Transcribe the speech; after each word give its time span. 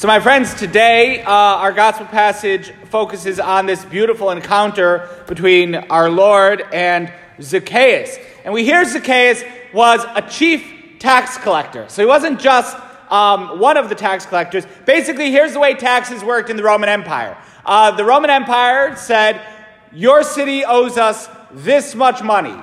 So, 0.00 0.08
my 0.08 0.18
friends, 0.18 0.54
today 0.54 1.20
uh, 1.20 1.30
our 1.30 1.72
gospel 1.72 2.06
passage 2.06 2.72
focuses 2.86 3.38
on 3.38 3.66
this 3.66 3.84
beautiful 3.84 4.30
encounter 4.30 5.06
between 5.28 5.74
our 5.74 6.08
Lord 6.08 6.64
and 6.72 7.12
Zacchaeus. 7.42 8.16
And 8.42 8.54
we 8.54 8.64
hear 8.64 8.82
Zacchaeus 8.86 9.44
was 9.74 10.02
a 10.14 10.22
chief 10.22 10.98
tax 11.00 11.36
collector. 11.36 11.86
So, 11.90 12.00
he 12.00 12.06
wasn't 12.06 12.40
just 12.40 12.78
um, 13.10 13.58
one 13.58 13.76
of 13.76 13.90
the 13.90 13.94
tax 13.94 14.24
collectors. 14.24 14.64
Basically, 14.86 15.30
here's 15.30 15.52
the 15.52 15.60
way 15.60 15.74
taxes 15.74 16.24
worked 16.24 16.48
in 16.48 16.56
the 16.56 16.62
Roman 16.62 16.88
Empire 16.88 17.36
uh, 17.66 17.90
the 17.90 18.04
Roman 18.06 18.30
Empire 18.30 18.96
said, 18.96 19.38
Your 19.92 20.22
city 20.22 20.64
owes 20.64 20.96
us 20.96 21.28
this 21.52 21.94
much 21.94 22.22
money. 22.22 22.56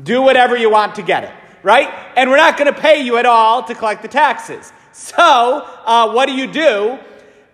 Do 0.00 0.22
whatever 0.22 0.56
you 0.56 0.70
want 0.70 0.94
to 0.94 1.02
get 1.02 1.24
it, 1.24 1.32
right? 1.64 1.92
And 2.14 2.30
we're 2.30 2.36
not 2.36 2.56
going 2.56 2.72
to 2.72 2.80
pay 2.80 3.02
you 3.02 3.16
at 3.16 3.26
all 3.26 3.64
to 3.64 3.74
collect 3.74 4.02
the 4.02 4.06
taxes. 4.06 4.72
So, 4.98 5.64
uh, 5.86 6.10
what 6.10 6.26
do 6.26 6.32
you 6.34 6.48
do? 6.48 6.98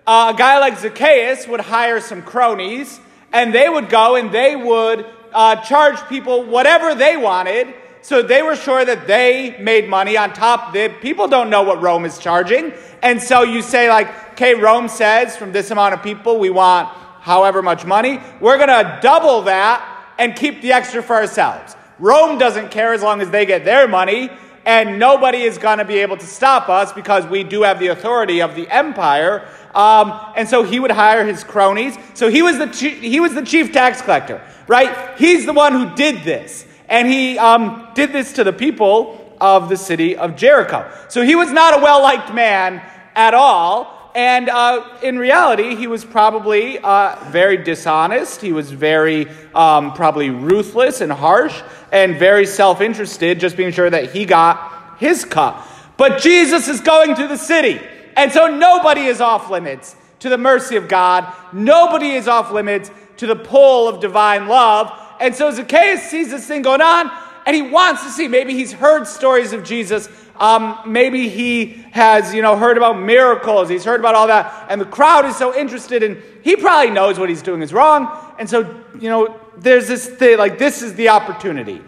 Uh, 0.07 0.33
a 0.35 0.37
guy 0.37 0.59
like 0.61 0.79
Zacchaeus 0.79 1.47
would 1.47 1.61
hire 1.61 2.01
some 2.01 2.23
cronies, 2.23 2.99
and 3.35 3.55
they 3.55 3.69
would 3.69 3.91
go 3.91 4.17
and 4.17 4.33
they 4.33 4.57
would 4.57 5.05
uh, 5.31 5.57
charge 5.57 6.01
people 6.09 6.45
whatever 6.45 6.95
they 6.95 7.19
wanted. 7.19 7.75
So 8.01 8.23
they 8.23 8.41
were 8.43 8.57
sure 8.57 8.83
that 8.83 9.07
they 9.07 9.59
made 9.61 9.91
money 9.91 10.17
on 10.17 10.33
top. 10.33 10.73
The 10.73 10.89
people 11.03 11.29
don't 11.29 11.51
know 11.51 11.63
what 11.63 11.83
Rome 11.83 12.07
is 12.07 12.19
charging, 12.19 12.73
and 13.03 13.23
so 13.23 13.43
you 13.43 13.61
say 13.61 13.91
like, 13.91 14.09
"Okay, 14.33 14.55
Rome 14.55 14.89
says 14.89 15.37
from 15.37 15.53
this 15.53 15.71
amount 15.71 15.93
of 15.93 16.03
people 16.03 16.39
we 16.39 16.49
want 16.49 16.89
however 17.21 17.61
much 17.61 17.85
money. 17.85 18.21
We're 18.41 18.57
going 18.57 18.69
to 18.69 18.99
double 19.03 19.43
that 19.43 19.85
and 20.19 20.35
keep 20.35 20.63
the 20.63 20.73
extra 20.73 21.03
for 21.03 21.17
ourselves." 21.17 21.77
Rome 21.99 22.39
doesn't 22.39 22.71
care 22.71 22.95
as 22.95 23.03
long 23.03 23.21
as 23.21 23.31
they 23.31 23.45
get 23.45 23.67
their 23.67 23.87
money 23.87 24.31
and 24.67 24.99
nobody 24.99 25.43
is 25.43 25.59
going 25.59 25.79
to 25.79 25.85
be 25.85 25.99
able 25.99 26.17
to 26.17 26.27
stop 26.27 26.69
us 26.69 26.93
because 26.93 27.27
we 27.27 27.45
do 27.45 27.63
have 27.63 27.79
the 27.79 27.89
authority 27.89 28.41
of 28.41 28.55
the 28.55 28.69
empire. 28.69 29.47
Um, 29.75 30.19
and 30.37 30.49
so 30.49 30.63
he 30.63 30.81
would 30.81 30.91
hire 30.91 31.25
his 31.27 31.45
cronies. 31.45 31.97
So 32.15 32.29
he 32.29 32.43
was 32.43 32.59
the 32.59 32.67
chief, 32.67 33.01
he 33.01 33.21
was 33.21 33.35
the 33.35 33.45
chief 33.45 33.73
tax 33.73 34.01
collector, 34.01 34.41
right? 34.67 35.19
He's 35.19 35.47
the 35.47 35.53
one 35.53 35.73
who 35.73 35.95
did 35.95 36.25
this, 36.25 36.67
and 36.89 37.09
he 37.09 37.39
um, 37.39 37.89
did 37.95 38.13
this 38.13 38.35
to 38.35 38.45
the 38.45 38.53
people 38.53 39.37
of 39.41 39.69
the 39.69 39.77
city 39.77 40.17
of 40.17 40.37
Jericho. 40.37 40.91
So 41.09 41.23
he 41.23 41.35
was 41.35 41.51
not 41.51 41.79
a 41.79 41.83
well 41.83 42.03
liked 42.03 42.33
man 42.33 42.83
at 43.15 43.35
all. 43.35 44.04
And 44.15 44.49
uh, 44.49 44.87
in 45.03 45.19
reality, 45.19 45.75
he 45.75 45.89
was 45.89 46.05
probably 46.05 46.79
uh, 46.79 47.17
very 47.31 47.57
dishonest. 47.57 48.41
He 48.41 48.53
was 48.53 48.71
very 48.71 49.27
um, 49.55 49.93
probably 49.93 50.31
ruthless 50.31 51.01
and 51.01 51.11
harsh 51.11 51.61
and 51.91 52.17
very 52.17 52.47
self 52.47 52.81
interested, 52.81 53.41
just 53.41 53.57
being 53.57 53.73
sure 53.73 53.91
that 53.91 54.13
he 54.13 54.25
got 54.25 54.99
his 54.99 55.25
cut. 55.25 55.67
But 55.97 56.21
Jesus 56.21 56.69
is 56.69 56.81
going 56.81 57.17
through 57.17 57.29
the 57.29 57.37
city. 57.37 57.81
And 58.17 58.31
so 58.31 58.47
nobody 58.47 59.03
is 59.03 59.21
off 59.21 59.51
limits 59.51 59.97
to 60.21 60.29
the 60.29 60.39
mercy 60.39 60.77
of 60.77 60.87
God. 60.87 61.33
Nobody 61.53 62.13
is 62.13 62.29
off 62.29 62.53
limits 62.53 62.91
to 63.17 63.27
the 63.27 63.37
pull 63.37 63.89
of 63.89 64.01
divine 64.01 64.47
love. 64.47 64.93
And 65.21 65.35
so 65.35 65.51
Zacchaeus 65.51 66.09
sees 66.09 66.31
this 66.31 66.47
thing 66.47 66.63
going 66.63 66.81
on 66.81 67.11
and 67.47 67.55
he 67.55 67.63
wants 67.63 68.03
to 68.05 68.11
see. 68.11 68.29
Maybe 68.29 68.55
he's 68.55 68.73
heard 68.73 69.07
stories 69.07 69.53
of 69.53 69.65
Jesus. 69.65 70.09
Um, 70.37 70.81
maybe 70.87 71.29
he 71.29 71.67
has, 71.93 72.35
you 72.35 72.43
know, 72.43 72.57
heard 72.57 72.77
about 72.77 72.99
miracles. 72.99 73.69
He's 73.69 73.85
heard 73.85 74.01
about 74.01 74.15
all 74.15 74.27
that. 74.27 74.67
And 74.69 74.81
the 74.81 74.87
crowd 74.87 75.25
is 75.27 75.37
so 75.37 75.55
interested 75.55 76.03
in, 76.03 76.21
he 76.43 76.57
probably 76.57 76.91
knows 76.91 77.19
what 77.19 77.29
he's 77.29 77.43
doing 77.43 77.63
is 77.63 77.73
wrong. 77.73 78.35
And 78.39 78.51
so, 78.51 78.63
you 78.99 79.09
know, 79.09 79.41
there's 79.57 79.87
this 79.87 80.07
thing, 80.07 80.39
like, 80.39 80.59
this 80.59 80.83
is 80.83 80.95
the 80.95 81.11
opportunity. 81.11 81.81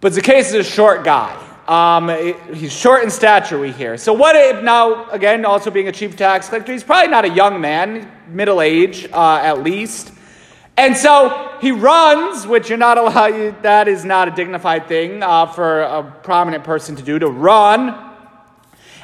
But 0.00 0.12
Zacchaeus 0.12 0.48
is 0.48 0.66
a 0.66 0.70
short 0.70 1.04
guy. 1.04 1.40
Um, 1.66 2.10
he's 2.54 2.72
short 2.72 3.04
in 3.04 3.10
stature, 3.10 3.58
we 3.58 3.72
hear. 3.72 3.96
So, 3.96 4.12
what 4.12 4.36
if 4.36 4.62
now, 4.62 5.08
again, 5.10 5.46
also 5.46 5.70
being 5.70 5.88
a 5.88 5.92
chief 5.92 6.14
tax 6.14 6.48
collector, 6.48 6.72
he's 6.72 6.84
probably 6.84 7.10
not 7.10 7.24
a 7.24 7.30
young 7.30 7.58
man, 7.58 8.12
middle 8.28 8.60
age 8.60 9.08
uh, 9.10 9.36
at 9.42 9.62
least. 9.62 10.12
And 10.76 10.96
so 10.96 11.43
he 11.60 11.72
runs, 11.72 12.46
which 12.46 12.68
you're 12.68 12.78
not 12.78 12.98
allowed, 12.98 13.62
that 13.62 13.88
is 13.88 14.04
not 14.04 14.28
a 14.28 14.30
dignified 14.30 14.88
thing 14.88 15.22
uh, 15.22 15.46
for 15.46 15.80
a 15.80 16.02
prominent 16.22 16.64
person 16.64 16.96
to 16.96 17.02
do, 17.02 17.18
to 17.18 17.28
run. 17.28 18.12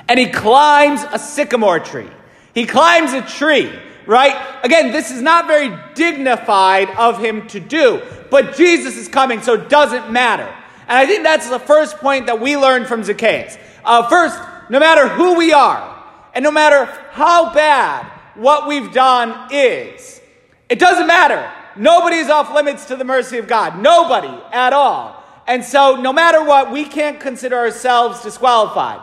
And 0.08 0.18
he 0.18 0.26
climbs 0.26 1.04
a 1.12 1.18
sycamore 1.18 1.80
tree. 1.80 2.10
He 2.54 2.66
climbs 2.66 3.12
a 3.12 3.22
tree 3.22 3.70
right? 4.10 4.64
Again, 4.64 4.90
this 4.90 5.12
is 5.12 5.22
not 5.22 5.46
very 5.46 5.72
dignified 5.94 6.90
of 6.90 7.22
him 7.22 7.46
to 7.48 7.60
do, 7.60 8.02
but 8.30 8.56
Jesus 8.56 8.96
is 8.96 9.06
coming, 9.06 9.40
so 9.40 9.54
it 9.54 9.68
doesn't 9.68 10.10
matter. 10.10 10.52
And 10.88 10.98
I 10.98 11.06
think 11.06 11.22
that's 11.22 11.48
the 11.48 11.60
first 11.60 11.98
point 11.98 12.26
that 12.26 12.40
we 12.40 12.56
learn 12.56 12.84
from 12.86 13.04
Zacchaeus. 13.04 13.56
Uh, 13.84 14.08
first, 14.08 14.36
no 14.68 14.80
matter 14.80 15.06
who 15.06 15.36
we 15.36 15.52
are, 15.52 15.96
and 16.34 16.42
no 16.42 16.50
matter 16.50 16.86
how 17.12 17.54
bad 17.54 18.04
what 18.34 18.66
we've 18.66 18.92
done 18.92 19.52
is, 19.52 20.20
it 20.68 20.78
doesn't 20.78 21.06
matter. 21.06 21.50
Nobody 21.80 22.16
is 22.16 22.28
off 22.28 22.54
limits 22.54 22.84
to 22.86 22.96
the 22.96 23.04
mercy 23.04 23.38
of 23.38 23.48
God. 23.48 23.80
Nobody 23.80 24.28
at 24.52 24.74
all. 24.74 25.24
And 25.46 25.64
so, 25.64 25.96
no 25.96 26.12
matter 26.12 26.44
what, 26.44 26.70
we 26.70 26.84
can't 26.84 27.18
consider 27.18 27.56
ourselves 27.56 28.22
disqualified. 28.22 29.00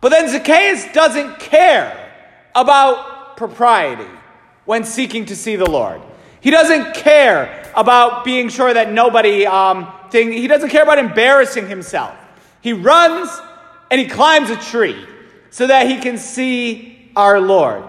But 0.00 0.10
then 0.10 0.28
Zacchaeus 0.28 0.92
doesn't 0.92 1.40
care 1.40 2.12
about 2.54 3.36
propriety 3.36 4.08
when 4.64 4.84
seeking 4.84 5.26
to 5.26 5.34
see 5.34 5.56
the 5.56 5.68
Lord. 5.68 6.00
He 6.40 6.52
doesn't 6.52 6.94
care 6.94 7.68
about 7.74 8.24
being 8.24 8.48
sure 8.48 8.72
that 8.72 8.92
nobody, 8.92 9.44
um, 9.44 9.92
thing, 10.10 10.30
he 10.30 10.46
doesn't 10.46 10.70
care 10.70 10.84
about 10.84 10.98
embarrassing 10.98 11.66
himself. 11.66 12.14
He 12.60 12.72
runs 12.72 13.28
and 13.90 14.00
he 14.00 14.06
climbs 14.06 14.50
a 14.50 14.56
tree 14.56 15.04
so 15.50 15.66
that 15.66 15.88
he 15.88 15.98
can 15.98 16.18
see 16.18 17.10
our 17.16 17.40
Lord. 17.40 17.82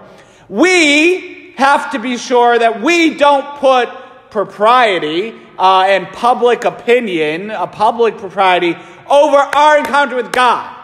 We 0.50 1.54
have 1.58 1.92
to 1.92 2.00
be 2.00 2.18
sure 2.18 2.58
that 2.58 2.82
we 2.82 3.18
don't 3.18 3.46
put 3.58 3.88
propriety 4.36 5.34
uh, 5.58 5.86
and 5.88 6.08
public 6.10 6.66
opinion, 6.66 7.52
a 7.52 7.66
public 7.66 8.18
propriety, 8.18 8.76
over 9.10 9.38
our 9.38 9.78
encounter 9.78 10.18
with 10.18 10.30
God. 10.34 10.76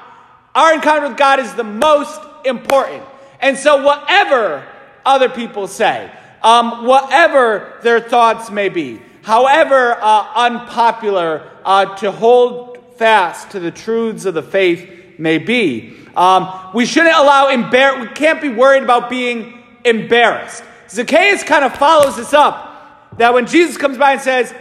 Our 0.55 0.75
encounter 0.75 1.09
with 1.09 1.17
God 1.17 1.41
is 1.41 1.53
the 1.55 1.65
most 1.65 2.21
important. 2.45 3.03
And 3.41 3.57
so, 3.57 3.83
whatever 3.83 4.65
other 5.05 5.27
people 5.27 5.67
say, 5.67 6.09
um, 6.41 6.85
whatever 6.85 7.77
their 7.83 7.99
thoughts 7.99 8.49
may 8.49 8.69
be, 8.69 9.01
however 9.21 9.97
uh, 9.99 10.31
unpopular 10.33 11.51
uh, 11.65 11.97
to 11.97 12.09
hold 12.09 12.77
fast 12.95 13.51
to 13.51 13.59
the 13.59 13.71
truths 13.71 14.23
of 14.23 14.33
the 14.33 14.43
faith 14.43 15.19
may 15.19 15.39
be. 15.39 15.97
Um, 16.15 16.71
we 16.73 16.85
shouldn't 16.85 17.17
allow 17.17 17.49
embar- 17.51 17.99
we 17.99 18.07
can't 18.07 18.41
be 18.41 18.47
worried 18.47 18.83
about 18.83 19.09
being 19.09 19.61
embarrassed. 19.83 20.63
Zacchaeus 20.87 21.43
kind 21.43 21.65
of 21.65 21.75
follows 21.75 22.15
this 22.15 22.33
up 22.33 22.70
that 23.17 23.33
when 23.33 23.47
Jesus 23.47 23.77
comes 23.77 23.97
by 23.97 24.13
and 24.13 24.21
says, 24.21 24.53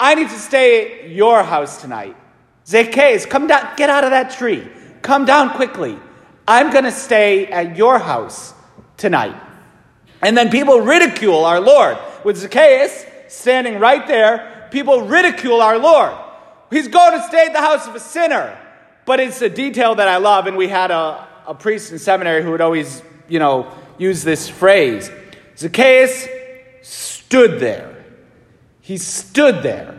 I 0.00 0.14
need 0.14 0.28
to 0.28 0.38
stay 0.38 1.02
at 1.02 1.10
your 1.10 1.42
house 1.42 1.80
tonight. 1.80 2.16
Zacchaeus, 2.66 3.26
come 3.26 3.46
down, 3.46 3.74
get 3.76 3.90
out 3.90 4.04
of 4.04 4.10
that 4.10 4.30
tree. 4.30 4.66
Come 5.02 5.24
down 5.24 5.50
quickly. 5.50 5.98
I'm 6.46 6.70
going 6.70 6.84
to 6.84 6.92
stay 6.92 7.46
at 7.46 7.76
your 7.76 7.98
house 7.98 8.54
tonight. 8.96 9.36
And 10.20 10.36
then 10.36 10.50
people 10.50 10.80
ridicule 10.80 11.44
our 11.44 11.60
Lord. 11.60 11.98
With 12.24 12.36
Zacchaeus 12.36 13.04
standing 13.28 13.78
right 13.78 14.06
there, 14.06 14.68
people 14.70 15.02
ridicule 15.02 15.60
our 15.60 15.78
Lord. 15.78 16.12
He's 16.70 16.88
going 16.88 17.18
to 17.18 17.26
stay 17.28 17.46
at 17.46 17.52
the 17.52 17.60
house 17.60 17.86
of 17.86 17.94
a 17.94 18.00
sinner. 18.00 18.58
But 19.04 19.20
it's 19.20 19.40
a 19.40 19.48
detail 19.48 19.94
that 19.94 20.08
I 20.08 20.18
love, 20.18 20.46
and 20.46 20.56
we 20.56 20.68
had 20.68 20.90
a, 20.90 21.26
a 21.46 21.54
priest 21.54 21.92
in 21.92 21.98
seminary 21.98 22.42
who 22.42 22.50
would 22.50 22.60
always, 22.60 23.02
you 23.28 23.38
know, 23.38 23.72
use 23.96 24.22
this 24.22 24.48
phrase. 24.48 25.10
Zacchaeus 25.56 26.28
stood 26.82 27.60
there. 27.60 27.97
He 28.88 28.96
stood 28.96 29.62
there. 29.62 29.94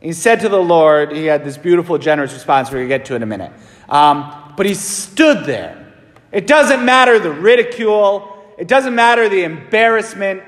He 0.00 0.14
said 0.14 0.40
to 0.40 0.48
the 0.48 0.56
Lord, 0.56 1.12
he 1.12 1.26
had 1.26 1.44
this 1.44 1.58
beautiful, 1.58 1.98
generous 1.98 2.32
response 2.32 2.70
we're 2.70 2.78
going 2.78 2.88
to 2.88 2.96
get 2.96 3.04
to 3.08 3.14
in 3.14 3.22
a 3.22 3.26
minute. 3.26 3.52
Um, 3.90 4.54
but 4.56 4.64
he 4.64 4.72
stood 4.72 5.44
there. 5.44 5.92
It 6.32 6.46
doesn't 6.46 6.82
matter 6.82 7.18
the 7.18 7.30
ridicule, 7.30 8.42
it 8.56 8.68
doesn't 8.68 8.94
matter 8.94 9.28
the 9.28 9.44
embarrassment. 9.44 10.42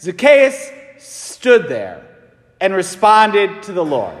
Zacchaeus 0.00 0.70
stood 0.96 1.68
there 1.68 2.06
and 2.58 2.72
responded 2.72 3.64
to 3.64 3.72
the 3.74 3.84
Lord. 3.84 4.16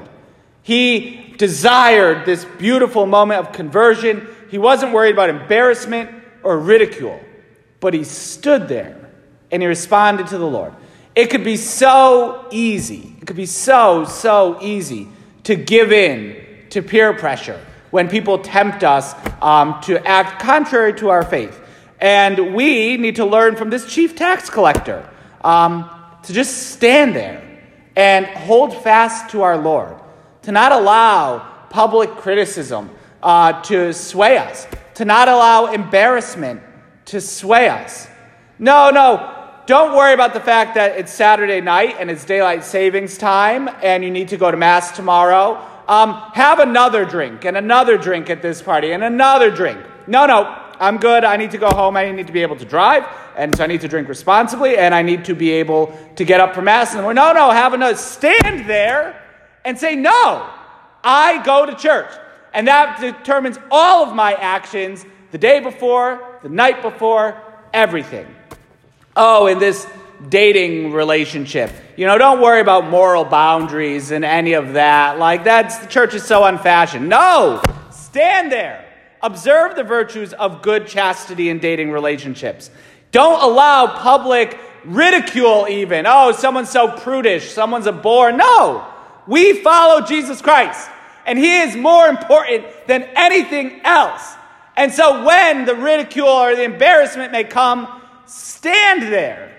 He 0.62 1.32
desired 1.38 2.26
this 2.26 2.44
beautiful 2.58 3.06
moment 3.06 3.40
of 3.40 3.54
conversion. 3.54 4.28
He 4.50 4.58
wasn't 4.58 4.92
worried 4.92 5.14
about 5.14 5.30
embarrassment 5.30 6.10
or 6.42 6.58
ridicule, 6.58 7.18
but 7.80 7.94
he 7.94 8.04
stood 8.04 8.68
there 8.68 9.10
and 9.50 9.62
he 9.62 9.68
responded 9.68 10.26
to 10.26 10.36
the 10.36 10.46
Lord. 10.46 10.74
It 11.16 11.30
could 11.30 11.44
be 11.44 11.56
so 11.56 12.46
easy, 12.50 13.16
it 13.20 13.26
could 13.26 13.36
be 13.36 13.46
so, 13.46 14.04
so 14.04 14.58
easy 14.60 15.08
to 15.44 15.56
give 15.56 15.90
in 15.90 16.36
to 16.70 16.82
peer 16.82 17.14
pressure 17.14 17.58
when 17.90 18.08
people 18.08 18.38
tempt 18.38 18.84
us 18.84 19.14
um, 19.40 19.80
to 19.84 20.06
act 20.06 20.42
contrary 20.42 20.92
to 20.98 21.08
our 21.08 21.24
faith. 21.24 21.58
And 22.00 22.54
we 22.54 22.98
need 22.98 23.16
to 23.16 23.24
learn 23.24 23.56
from 23.56 23.70
this 23.70 23.86
chief 23.86 24.14
tax 24.14 24.50
collector 24.50 25.08
um, 25.42 25.88
to 26.24 26.34
just 26.34 26.72
stand 26.72 27.16
there 27.16 27.42
and 27.96 28.26
hold 28.26 28.76
fast 28.82 29.30
to 29.30 29.40
our 29.40 29.56
Lord, 29.56 29.96
to 30.42 30.52
not 30.52 30.72
allow 30.72 31.38
public 31.70 32.10
criticism 32.10 32.90
uh, 33.22 33.62
to 33.62 33.94
sway 33.94 34.36
us, 34.36 34.66
to 34.96 35.06
not 35.06 35.28
allow 35.28 35.72
embarrassment 35.72 36.60
to 37.06 37.22
sway 37.22 37.70
us. 37.70 38.06
No, 38.58 38.90
no. 38.90 39.35
Don't 39.66 39.96
worry 39.96 40.14
about 40.14 40.32
the 40.32 40.38
fact 40.38 40.76
that 40.76 40.96
it's 40.96 41.12
Saturday 41.12 41.60
night 41.60 41.96
and 41.98 42.08
it's 42.08 42.24
daylight 42.24 42.62
savings 42.62 43.18
time 43.18 43.68
and 43.82 44.04
you 44.04 44.12
need 44.12 44.28
to 44.28 44.36
go 44.36 44.48
to 44.48 44.56
Mass 44.56 44.94
tomorrow. 44.94 45.60
Um, 45.88 46.12
have 46.34 46.60
another 46.60 47.04
drink 47.04 47.44
and 47.44 47.56
another 47.56 47.98
drink 47.98 48.30
at 48.30 48.42
this 48.42 48.62
party 48.62 48.92
and 48.92 49.02
another 49.02 49.50
drink. 49.50 49.80
No, 50.06 50.24
no, 50.24 50.44
I'm 50.78 50.98
good. 50.98 51.24
I 51.24 51.36
need 51.36 51.50
to 51.50 51.58
go 51.58 51.68
home. 51.68 51.96
I 51.96 52.12
need 52.12 52.28
to 52.28 52.32
be 52.32 52.42
able 52.42 52.54
to 52.58 52.64
drive. 52.64 53.06
And 53.36 53.56
so 53.56 53.64
I 53.64 53.66
need 53.66 53.80
to 53.80 53.88
drink 53.88 54.08
responsibly 54.08 54.78
and 54.78 54.94
I 54.94 55.02
need 55.02 55.24
to 55.24 55.34
be 55.34 55.50
able 55.50 55.98
to 56.14 56.24
get 56.24 56.38
up 56.38 56.54
for 56.54 56.62
Mass. 56.62 56.94
And 56.94 57.04
we're, 57.04 57.12
no, 57.12 57.32
no, 57.32 57.50
have 57.50 57.74
another. 57.74 57.96
Stand 57.96 58.70
there 58.70 59.20
and 59.64 59.76
say, 59.76 59.96
no, 59.96 60.48
I 61.02 61.42
go 61.44 61.66
to 61.66 61.74
church. 61.74 62.12
And 62.54 62.68
that 62.68 63.00
determines 63.00 63.58
all 63.72 64.06
of 64.06 64.14
my 64.14 64.34
actions 64.34 65.04
the 65.32 65.38
day 65.38 65.58
before, 65.58 66.38
the 66.44 66.50
night 66.50 66.82
before, 66.82 67.42
everything. 67.74 68.28
Oh, 69.18 69.46
in 69.46 69.58
this 69.58 69.86
dating 70.28 70.92
relationship, 70.92 71.70
you 71.96 72.06
know, 72.06 72.18
don't 72.18 72.42
worry 72.42 72.60
about 72.60 72.88
moral 72.90 73.24
boundaries 73.24 74.10
and 74.10 74.24
any 74.26 74.52
of 74.52 74.74
that. 74.74 75.18
Like, 75.18 75.42
that's 75.42 75.78
the 75.78 75.86
church 75.86 76.12
is 76.12 76.22
so 76.22 76.44
unfashioned. 76.44 77.08
No! 77.08 77.62
Stand 77.90 78.52
there. 78.52 78.84
Observe 79.22 79.74
the 79.74 79.84
virtues 79.84 80.34
of 80.34 80.60
good 80.60 80.86
chastity 80.86 81.48
in 81.48 81.58
dating 81.58 81.90
relationships. 81.90 82.70
Don't 83.10 83.42
allow 83.42 83.86
public 83.86 84.58
ridicule, 84.84 85.66
even. 85.68 86.04
Oh, 86.06 86.32
someone's 86.32 86.70
so 86.70 86.88
prudish, 86.88 87.50
someone's 87.50 87.86
a 87.86 87.92
bore. 87.92 88.32
No! 88.32 88.86
We 89.26 89.62
follow 89.62 90.02
Jesus 90.02 90.42
Christ, 90.42 90.90
and 91.24 91.38
He 91.38 91.56
is 91.60 91.74
more 91.74 92.06
important 92.06 92.66
than 92.86 93.04
anything 93.16 93.80
else. 93.82 94.34
And 94.76 94.92
so, 94.92 95.24
when 95.24 95.64
the 95.64 95.74
ridicule 95.74 96.28
or 96.28 96.54
the 96.54 96.64
embarrassment 96.64 97.32
may 97.32 97.44
come, 97.44 98.02
stand 98.26 99.02
there 99.02 99.52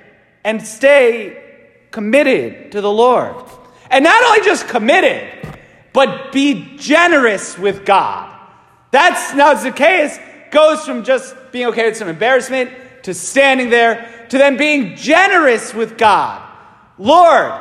and 0.44 0.62
stay 0.62 1.44
committed 1.92 2.72
to 2.72 2.82
the 2.82 2.92
Lord. 2.92 3.36
And 3.90 4.04
not 4.04 4.24
only 4.24 4.46
just 4.46 4.68
committed, 4.68 5.30
but 5.94 6.32
be 6.32 6.78
generous 6.78 7.58
with 7.58 7.86
God. 7.86 8.34
That's 8.92 9.34
now 9.34 9.56
Zacchaeus 9.56 10.20
goes 10.52 10.84
from 10.86 11.04
just 11.04 11.36
being 11.52 11.68
okay 11.68 11.88
with 11.88 11.98
some 11.98 12.08
embarrassment 12.08 12.72
to 13.04 13.14
standing 13.14 13.70
there 13.70 14.28
to 14.30 14.38
then 14.38 14.58
being 14.58 14.96
generous 14.96 15.74
with 15.74 15.98
God. 15.98 16.42
Lord, 16.98 17.52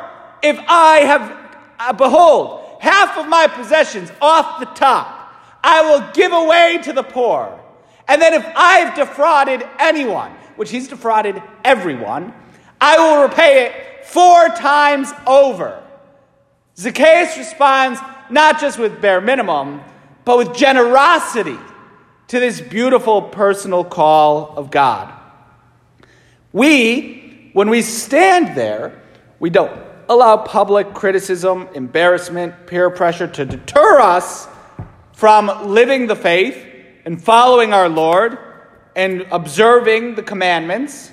if 0.43 0.59
I 0.69 0.99
have, 0.99 1.61
uh, 1.79 1.93
behold, 1.93 2.79
half 2.81 3.17
of 3.17 3.29
my 3.29 3.47
possessions 3.47 4.11
off 4.20 4.61
the 4.61 4.67
top, 4.67 5.32
I 5.62 5.82
will 5.82 6.12
give 6.12 6.32
away 6.32 6.79
to 6.85 6.93
the 6.93 7.02
poor. 7.02 7.61
And 8.09 8.20
then 8.23 8.35
if 8.35 8.47
I've 8.55 8.94
defrauded 8.94 9.67
anyone, 9.79 10.32
which 10.56 10.70
he's 10.70 10.88
defrauded 10.88 11.43
everyone, 11.64 12.35
I 12.81 12.99
will 12.99 13.23
repay 13.23 13.67
it 13.67 14.06
four 14.06 14.49
times 14.49 15.12
over. 15.26 15.82
Zacchaeus 16.76 17.37
responds 17.37 18.00
not 18.31 18.61
just 18.61 18.79
with 18.79 19.00
bare 19.00 19.20
minimum, 19.20 19.81
but 20.25 20.38
with 20.38 20.55
generosity 20.55 21.56
to 22.29 22.41
this 22.41 22.61
beautiful 22.61 23.23
personal 23.23 23.85
call 23.85 24.56
of 24.56 24.70
God. 24.70 25.12
We, 26.53 27.50
when 27.52 27.70
we 27.70 27.82
stand 27.82 28.56
there, 28.56 29.00
we 29.38 29.50
don't 29.50 29.81
allow 30.09 30.37
public 30.37 30.94
criticism, 30.94 31.69
embarrassment, 31.75 32.67
peer 32.67 32.91
pressure 32.91 33.26
to 33.26 33.44
deter 33.44 34.00
us 34.00 34.49
from 35.12 35.73
living 35.73 36.06
the 36.06 36.17
faith 36.17 36.62
and 37.05 37.23
following 37.23 37.73
our 37.73 37.88
Lord 37.88 38.38
and 38.97 39.27
observing 39.31 40.17
the 40.17 40.23
commandments, 40.23 41.13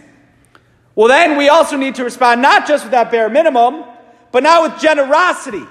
well, 0.95 1.07
then 1.07 1.37
we 1.37 1.49
also 1.49 1.75
need 1.75 1.95
to 1.95 2.03
respond 2.03 2.41
not 2.41 2.67
just 2.67 2.85
with 2.85 2.91
that 2.91 3.11
bare 3.11 3.29
minimum, 3.29 3.83
but 4.31 4.41
now 4.41 4.63
with 4.63 4.79
generosity. 4.81 5.63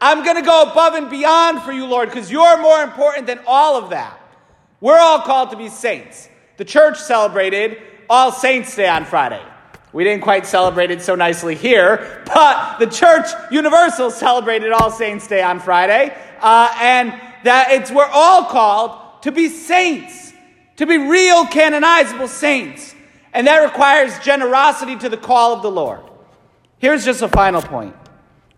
I'm 0.00 0.24
going 0.24 0.36
to 0.36 0.42
go 0.42 0.62
above 0.62 0.94
and 0.94 1.10
beyond 1.10 1.62
for 1.62 1.72
you, 1.72 1.86
Lord, 1.86 2.08
because 2.08 2.30
you're 2.30 2.60
more 2.60 2.82
important 2.82 3.26
than 3.26 3.40
all 3.46 3.76
of 3.76 3.90
that. 3.90 4.18
We're 4.80 4.98
all 4.98 5.20
called 5.20 5.50
to 5.50 5.56
be 5.56 5.68
saints. 5.68 6.28
The 6.56 6.64
church 6.64 6.98
celebrated 6.98 7.78
All 8.08 8.32
Saints' 8.32 8.74
Day 8.74 8.88
on 8.88 9.04
Friday. 9.04 9.42
We 9.92 10.04
didn't 10.04 10.22
quite 10.22 10.46
celebrate 10.46 10.90
it 10.90 11.02
so 11.02 11.14
nicely 11.16 11.54
here, 11.54 12.22
but 12.26 12.78
the 12.78 12.86
church 12.86 13.26
universal 13.50 14.10
celebrated 14.10 14.70
All 14.72 14.90
Saints' 14.90 15.26
Day 15.26 15.42
on 15.42 15.58
Friday, 15.58 16.16
uh, 16.40 16.72
and 16.80 17.10
that 17.44 17.72
it's 17.72 17.90
we're 17.90 18.04
all 18.04 18.44
called 18.44 19.22
to 19.22 19.32
be 19.32 19.48
saints 19.48 20.27
to 20.78 20.86
be 20.86 20.96
real 20.96 21.44
canonizable 21.46 22.28
saints. 22.28 22.94
And 23.34 23.46
that 23.46 23.58
requires 23.58 24.18
generosity 24.20 24.96
to 24.96 25.08
the 25.08 25.16
call 25.16 25.52
of 25.52 25.62
the 25.62 25.70
Lord. 25.70 26.00
Here's 26.78 27.04
just 27.04 27.20
a 27.20 27.28
final 27.28 27.60
point. 27.60 27.94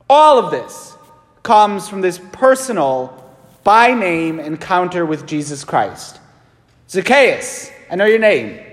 All 0.09 0.39
of 0.39 0.51
this 0.51 0.97
comes 1.43 1.89
from 1.89 2.01
this 2.01 2.21
personal, 2.33 3.17
by 3.65 3.95
name 3.95 4.39
encounter 4.39 5.05
with 5.05 5.27
Jesus 5.27 5.65
Christ. 5.65 6.21
Zacchaeus, 6.89 7.71
I 7.91 7.97
know 7.97 8.07
your 8.07 8.19
name. 8.19 8.65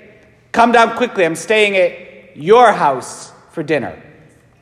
Come 0.52 0.72
down 0.72 0.96
quickly. 0.96 1.26
I'm 1.26 1.36
staying 1.36 1.76
at 1.78 2.38
your 2.38 2.72
house 2.72 3.32
for 3.52 3.64
dinner. 3.64 4.02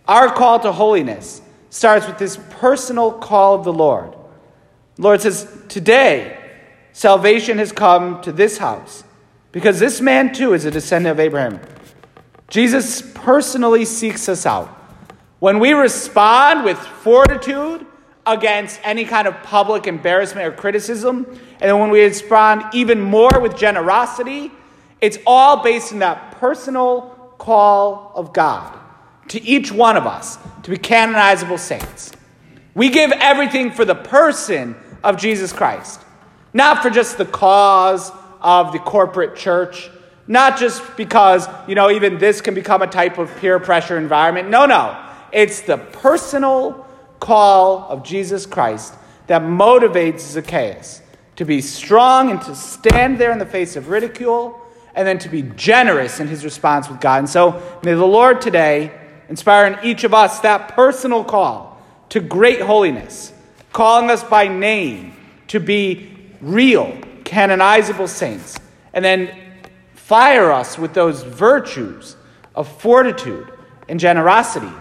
Our 0.07 0.31
call 0.31 0.59
to 0.61 0.71
holiness 0.71 1.41
starts 1.69 2.07
with 2.07 2.17
this 2.17 2.37
personal 2.51 3.11
call 3.11 3.55
of 3.55 3.63
the 3.63 3.73
Lord. 3.73 4.15
The 4.95 5.01
Lord 5.01 5.21
says, 5.21 5.47
Today, 5.67 6.44
salvation 6.95 7.57
has 7.57 7.73
come 7.73 8.21
to 8.21 8.31
this 8.31 8.57
house 8.57 9.03
because 9.51 9.81
this 9.81 9.99
man 9.99 10.33
too 10.33 10.53
is 10.53 10.63
a 10.63 10.71
descendant 10.71 11.11
of 11.11 11.19
Abraham. 11.19 11.59
Jesus 12.47 13.01
personally 13.13 13.83
seeks 13.83 14.29
us 14.29 14.45
out. 14.45 14.69
When 15.39 15.59
we 15.59 15.73
respond 15.73 16.63
with 16.63 16.77
fortitude 16.77 17.85
against 18.25 18.79
any 18.81 19.03
kind 19.03 19.27
of 19.27 19.35
public 19.43 19.87
embarrassment 19.87 20.47
or 20.47 20.55
criticism, 20.55 21.27
and 21.59 21.77
when 21.77 21.89
we 21.89 22.01
respond 22.01 22.63
even 22.73 23.01
more 23.01 23.41
with 23.41 23.57
generosity, 23.57 24.49
it's 25.01 25.17
all 25.27 25.61
based 25.63 25.91
in 25.91 25.99
that 25.99 26.31
personal 26.39 27.33
call 27.37 28.13
of 28.15 28.31
God 28.31 28.79
to 29.27 29.43
each 29.43 29.69
one 29.69 29.97
of 29.97 30.07
us 30.07 30.37
to 30.63 30.69
be 30.69 30.77
canonizable 30.77 31.57
saints. 31.57 32.13
We 32.73 32.89
give 32.89 33.11
everything 33.11 33.71
for 33.71 33.83
the 33.83 33.95
person 33.95 34.77
of 35.03 35.17
Jesus 35.17 35.51
Christ. 35.51 36.04
Not 36.55 36.81
for 36.81 36.89
just 36.89 37.17
the 37.17 37.25
cause 37.25 38.13
of 38.39 38.71
the 38.71 38.79
corporate 38.79 39.35
church, 39.35 39.89
not 40.25 40.57
just 40.57 40.95
because, 40.95 41.49
you 41.67 41.75
know, 41.75 41.91
even 41.91 42.17
this 42.17 42.39
can 42.39 42.53
become 42.53 42.81
a 42.81 42.87
type 42.87 43.17
of 43.17 43.29
peer 43.41 43.59
pressure 43.59 43.97
environment. 43.97 44.49
No, 44.49 44.65
no. 44.65 44.97
It's 45.33 45.59
the 45.59 45.75
personal 45.75 46.87
call 47.19 47.79
of 47.89 48.05
Jesus 48.05 48.45
Christ 48.45 48.93
that 49.27 49.41
motivates 49.41 50.21
Zacchaeus 50.21 51.01
to 51.35 51.43
be 51.43 51.59
strong 51.59 52.31
and 52.31 52.41
to 52.43 52.55
stand 52.55 53.17
there 53.17 53.33
in 53.33 53.39
the 53.39 53.45
face 53.45 53.75
of 53.75 53.89
ridicule 53.89 54.57
and 54.95 55.05
then 55.05 55.19
to 55.19 55.27
be 55.27 55.41
generous 55.41 56.21
in 56.21 56.29
his 56.29 56.45
response 56.45 56.87
with 56.87 57.01
God. 57.01 57.17
And 57.19 57.29
so 57.29 57.61
may 57.83 57.95
the 57.95 58.05
Lord 58.05 58.39
today 58.39 58.97
inspire 59.27 59.67
in 59.67 59.77
each 59.83 60.05
of 60.05 60.13
us 60.13 60.39
that 60.39 60.69
personal 60.69 61.25
call 61.25 61.81
to 62.07 62.21
great 62.21 62.61
holiness, 62.61 63.33
calling 63.73 64.09
us 64.09 64.23
by 64.23 64.47
name 64.47 65.11
to 65.47 65.59
be 65.59 66.14
real, 66.41 66.97
canonizable 67.23 68.07
saints, 68.07 68.57
and 68.93 69.03
then 69.03 69.35
fire 69.93 70.51
us 70.51 70.77
with 70.77 70.93
those 70.93 71.23
virtues 71.23 72.15
of 72.53 72.67
fortitude 72.81 73.51
and 73.89 73.99
generosity, 73.99 74.71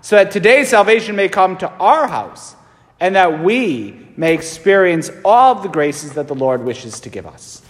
so 0.00 0.16
that 0.16 0.30
today's 0.30 0.68
salvation 0.68 1.16
may 1.16 1.28
come 1.28 1.56
to 1.56 1.68
our 1.68 2.06
house 2.06 2.54
and 3.00 3.16
that 3.16 3.42
we 3.42 4.06
may 4.16 4.34
experience 4.34 5.10
all 5.24 5.56
of 5.56 5.62
the 5.62 5.68
graces 5.68 6.12
that 6.12 6.28
the 6.28 6.34
Lord 6.34 6.62
wishes 6.62 7.00
to 7.00 7.10
give 7.10 7.26
us. 7.26 7.62